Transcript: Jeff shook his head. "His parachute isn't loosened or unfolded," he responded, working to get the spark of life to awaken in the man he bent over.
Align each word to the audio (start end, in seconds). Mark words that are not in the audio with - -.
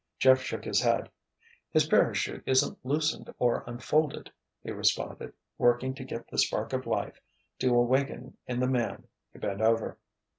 Jeff 0.17 0.41
shook 0.41 0.65
his 0.65 0.81
head. 0.81 1.11
"His 1.69 1.85
parachute 1.85 2.41
isn't 2.47 2.83
loosened 2.83 3.31
or 3.37 3.63
unfolded," 3.67 4.31
he 4.63 4.71
responded, 4.71 5.31
working 5.59 5.93
to 5.93 6.03
get 6.03 6.27
the 6.27 6.39
spark 6.39 6.73
of 6.73 6.87
life 6.87 7.21
to 7.59 7.75
awaken 7.75 8.35
in 8.47 8.59
the 8.61 8.67
man 8.67 9.03
he 9.31 9.37
bent 9.37 9.61
over. 9.61 9.99